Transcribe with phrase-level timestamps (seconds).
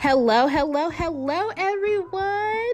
[0.00, 2.72] Hello, hello, hello, everyone.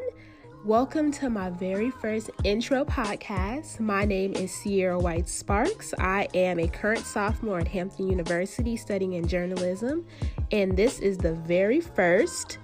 [0.62, 3.81] Welcome to my very first intro podcast.
[3.81, 5.95] My name is Ciara White Sparks.
[5.99, 10.05] I am a current sophomore at Hampton University studying in journalism,
[10.53, 12.59] and this is the very first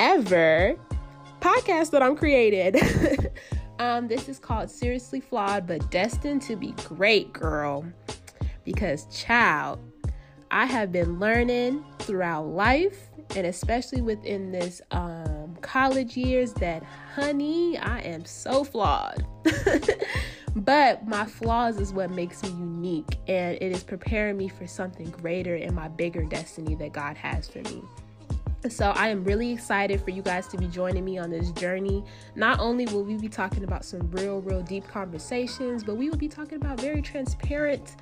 [0.00, 0.74] ever
[1.40, 2.82] podcast that I'm created.
[3.78, 7.84] um, this is called Seriously Flawed but Destined to Be Great, girl.
[8.64, 9.78] Because, child,
[10.52, 16.82] I have been learning throughout life and especially within this um, college years that,
[17.14, 19.24] honey, I am so flawed.
[20.56, 25.08] but my flaws is what makes me unique and it is preparing me for something
[25.08, 27.82] greater in my bigger destiny that God has for me.
[28.68, 32.04] So, I am really excited for you guys to be joining me on this journey.
[32.36, 36.16] Not only will we be talking about some real, real deep conversations, but we will
[36.16, 37.96] be talking about very transparent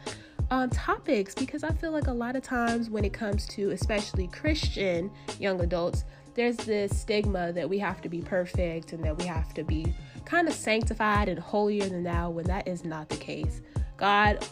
[0.50, 4.26] um, topics because I feel like a lot of times when it comes to especially
[4.28, 6.04] Christian young adults,
[6.34, 9.92] there's this stigma that we have to be perfect and that we have to be
[10.24, 13.60] kind of sanctified and holier than thou when that is not the case.
[13.96, 14.44] God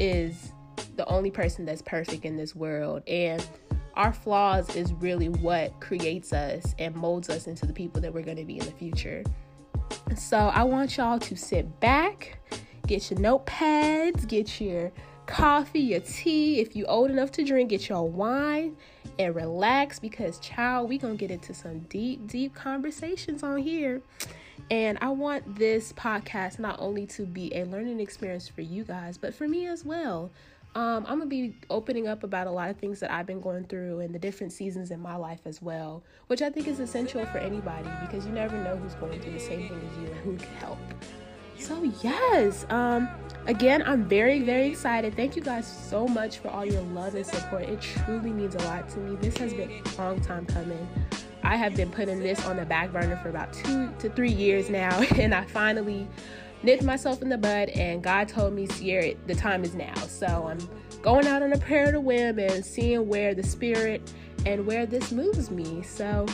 [0.00, 0.52] is
[0.96, 3.46] the only person that's perfect in this world and
[3.94, 8.22] our flaws is really what creates us and molds us into the people that we're
[8.22, 9.24] going to be in the future.
[10.16, 12.38] So I want y'all to sit back,
[12.86, 14.92] get your notepads, get your
[15.26, 16.60] coffee, your tea.
[16.60, 18.76] If you old enough to drink, get your wine
[19.18, 24.02] and relax because child, we gonna get into some deep, deep conversations on here.
[24.70, 29.18] And I want this podcast not only to be a learning experience for you guys,
[29.18, 30.30] but for me as well.
[30.74, 33.64] Um, I'm gonna be opening up about a lot of things that I've been going
[33.64, 37.24] through and the different seasons in my life as well, which I think is essential
[37.26, 40.16] for anybody because you never know who's going through the same thing as you and
[40.16, 40.78] who can help.
[41.58, 43.08] So, yes, um,
[43.46, 45.14] again, I'm very, very excited.
[45.14, 47.62] Thank you guys so much for all your love and support.
[47.62, 49.16] It truly means a lot to me.
[49.16, 50.86] This has been a long time coming.
[51.42, 54.68] I have been putting this on the back burner for about two to three years
[54.68, 56.06] now, and I finally
[56.62, 59.94] nipped myself in the bud, and God told me, Ciara, the time is now.
[59.94, 60.58] So I'm
[61.02, 64.12] going out on a prayer to whim and seeing where the Spirit
[64.44, 65.82] and where this moves me.
[65.82, 66.26] So,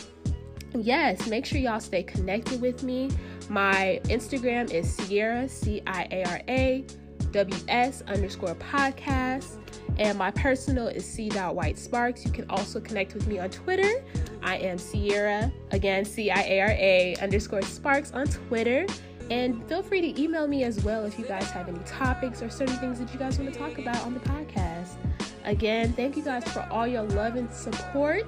[0.75, 3.11] yes, make sure y'all stay connected with me.
[3.49, 6.85] My Instagram is Ciara, C I A R A
[7.33, 9.59] W S underscore podcast.
[9.99, 11.29] And my personal is C.
[11.29, 12.25] White Sparks.
[12.25, 14.03] You can also connect with me on Twitter.
[14.43, 18.87] I am Ciara, again, C I A R A underscore Sparks on Twitter.
[19.31, 22.51] And feel free to email me as well if you guys have any topics or
[22.51, 24.97] certain things that you guys want to talk about on the podcast.
[25.45, 28.27] Again, thank you guys for all your love and support.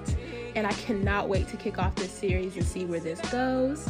[0.55, 3.89] And I cannot wait to kick off this series and see where this goes.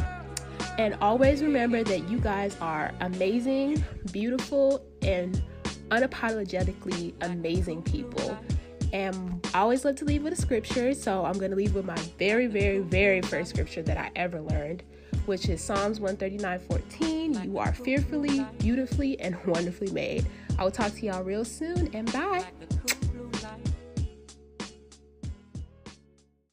[0.79, 5.43] And always remember that you guys are amazing, beautiful, and
[5.91, 8.37] unapologetically amazing people.
[8.93, 11.85] And I always love to leave with a scripture, so I'm going to leave with
[11.85, 14.85] my very, very, very first scripture that I ever learned,
[15.27, 17.43] which is Psalms 139 14.
[17.45, 20.27] You are fearfully, beautifully, and wonderfully made.
[20.59, 22.45] I will talk to y'all real soon, and bye.